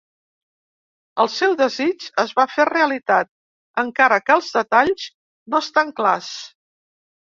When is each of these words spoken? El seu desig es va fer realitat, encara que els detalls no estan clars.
El 1.23 1.29
seu 1.33 1.53
desig 1.59 2.07
es 2.25 2.33
va 2.41 2.47
fer 2.55 2.67
realitat, 2.71 3.31
encara 3.87 4.21
que 4.27 4.39
els 4.41 4.53
detalls 4.59 5.09
no 5.57 5.65
estan 5.67 5.99
clars. 6.03 6.37